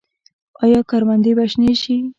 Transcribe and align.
آیا 0.63 0.81
کروندې 0.89 1.31
به 1.37 1.45
شنې 1.51 1.71
شي؟ 1.81 1.95